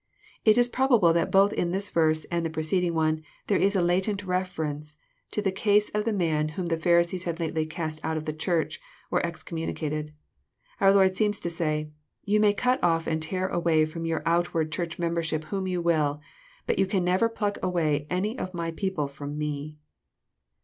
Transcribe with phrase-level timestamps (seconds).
[0.43, 3.83] It is probable that both in this verse and the preceding one, there is a
[3.83, 4.97] latent reference
[5.29, 8.33] to the case of the man whom the Pharisees had lately *<cast out "of the
[8.33, 10.09] Church, or excommuni cated.
[10.79, 11.91] Our Lord seems to say,
[12.27, 16.19] '^Yon may cut off and tear away from your outward church membership whom you will:
[16.65, 19.77] but yon can never pluck away any of my people from Me."